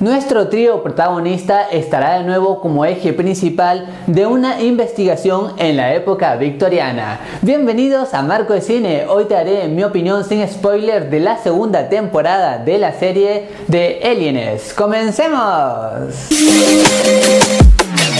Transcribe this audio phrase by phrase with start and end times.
[0.00, 6.36] Nuestro trío protagonista estará de nuevo como eje principal de una investigación en la época
[6.36, 7.18] victoriana.
[7.42, 11.88] Bienvenidos a Marco de Cine, hoy te haré mi opinión sin spoiler de la segunda
[11.88, 14.72] temporada de la serie de Aliens.
[14.72, 16.28] ¡Comencemos!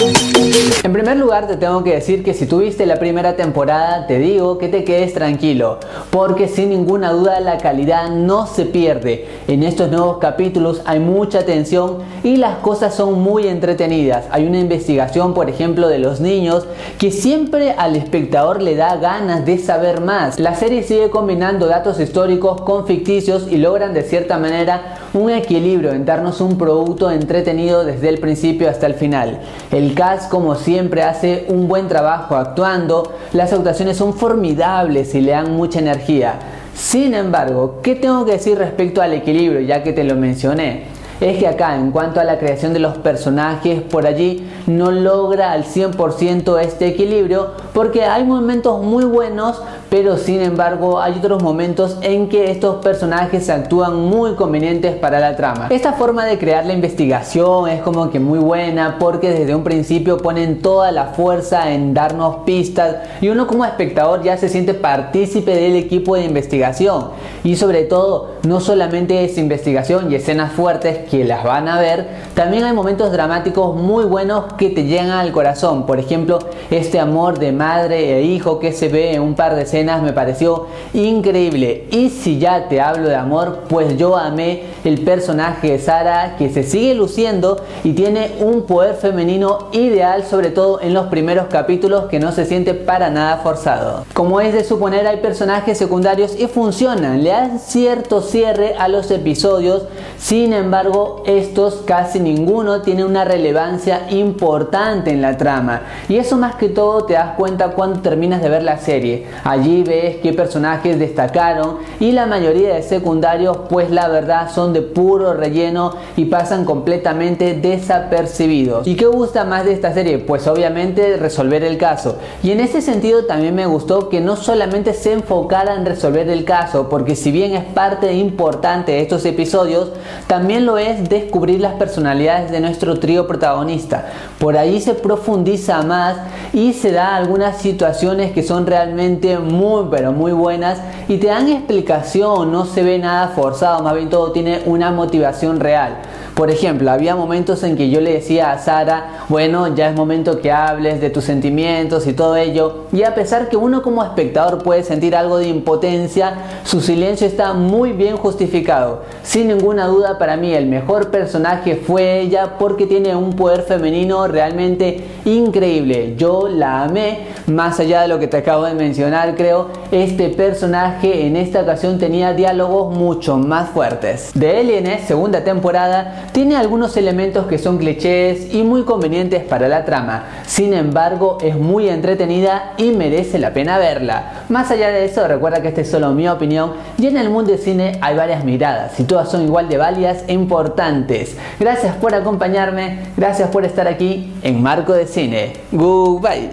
[0.01, 4.57] En primer lugar te tengo que decir que si tuviste la primera temporada te digo
[4.57, 5.79] que te quedes tranquilo
[6.11, 9.27] porque sin ninguna duda la calidad no se pierde.
[9.49, 14.27] En estos nuevos capítulos hay mucha tensión y las cosas son muy entretenidas.
[14.31, 16.67] Hay una investigación por ejemplo de los niños
[16.99, 20.39] que siempre al espectador le da ganas de saber más.
[20.39, 25.93] La serie sigue combinando datos históricos con ficticios y logran de cierta manera un equilibrio
[25.93, 29.41] en darnos un producto entretenido desde el principio hasta el final.
[29.71, 35.33] El cast como siempre hace un buen trabajo actuando, las actuaciones son formidables y le
[35.33, 36.39] dan mucha energía.
[36.75, 40.98] Sin embargo, ¿qué tengo que decir respecto al equilibrio ya que te lo mencioné?
[41.21, 45.53] Es que acá en cuanto a la creación de los personajes por allí no logra
[45.53, 51.99] al 100% este equilibrio porque hay momentos muy buenos pero sin embargo hay otros momentos
[52.03, 55.69] en que estos personajes actúan muy convenientes para la trama.
[55.71, 60.19] Esta forma de crear la investigación es como que muy buena porque desde un principio
[60.19, 65.55] ponen toda la fuerza en darnos pistas y uno como espectador ya se siente partícipe
[65.55, 67.09] del equipo de investigación
[67.43, 72.07] y sobre todo no solamente es investigación y escenas fuertes que las van a ver,
[72.35, 75.87] también hay momentos dramáticos muy buenos que te llegan al corazón.
[75.87, 76.39] Por ejemplo,
[76.71, 80.13] este amor de madre e hijo que se ve en un par de escenas me
[80.13, 81.87] pareció increíble.
[81.91, 86.51] Y si ya te hablo de amor, pues yo amé el personaje de Sara que
[86.51, 92.05] se sigue luciendo y tiene un poder femenino ideal, sobre todo en los primeros capítulos
[92.07, 94.05] que no se siente para nada forzado.
[94.13, 99.11] Como es de suponer, hay personajes secundarios y funcionan, le dan cierto cierre a los
[99.11, 99.85] episodios,
[100.19, 105.83] sin embargo, estos casi ninguno tiene una relevancia importante en la trama.
[106.09, 109.27] Y eso más que todo te das cuenta cuando terminas de ver la serie.
[109.45, 114.83] Allí ves qué personajes destacaron y la mayoría de secundarios pues la verdad son de
[114.83, 118.87] puro relleno y pasan completamente desapercibidos.
[118.87, 120.19] ¿Y qué gusta más de esta serie?
[120.19, 122.17] Pues obviamente resolver el caso.
[122.43, 126.45] Y en ese sentido también me gustó que no solamente se enfocara en resolver el
[126.45, 129.91] caso, porque si bien es parte importante de estos episodios,
[130.27, 134.07] también lo es descubrir las personalidades de nuestro trío protagonista.
[134.39, 136.17] Por ahí se profundiza más
[136.53, 140.79] y se da algunas situaciones que son realmente muy pero muy buenas
[141.09, 145.61] y te dan explicación, no se ve nada forzado, más bien todo tiene una motivación
[145.61, 145.99] real.
[146.35, 150.41] Por ejemplo, había momentos en que yo le decía a Sara, bueno, ya es momento
[150.41, 154.63] que hables de tus sentimientos y todo ello, y a pesar que uno como espectador
[154.63, 159.03] puede sentir algo de impotencia, su silencio está muy bien justificado.
[159.25, 164.29] Sin ninguna duda, para mí el mejor personaje fue ella porque tiene un poder femenino
[164.29, 166.15] realmente increíble.
[166.17, 171.27] Yo la amé, más allá de lo que te acabo de mencionar, creo, este personaje
[171.27, 174.33] en esta ocasión tenía diálogos mucho más fuertes.
[174.35, 179.85] De Aliens, segunda temporada, tiene algunos elementos que son clichés y muy convenientes para la
[179.85, 184.38] trama, sin embargo es muy entretenida y merece la pena verla.
[184.49, 187.51] Más allá de eso, recuerda que esta es solo mi opinión y en el mundo
[187.51, 191.37] del cine hay varias miradas y todas son igual de válidas e importantes.
[191.61, 195.53] Gracias por acompañarme, gracias por estar aquí en Marco de Cine.
[195.73, 196.47] Goodbye.